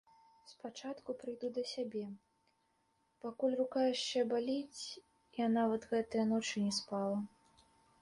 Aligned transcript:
Спачатку 0.51 1.09
прыйду 1.19 1.49
да 1.57 1.63
сябе, 1.73 2.01
пакуль 3.27 3.59
рука 3.61 3.81
яшчэ 3.93 4.19
баліць, 4.35 4.83
я 5.45 5.53
нават 5.61 5.81
гэтыя 5.97 6.23
ночы 6.35 6.69
не 6.69 6.73
спала. 6.83 7.17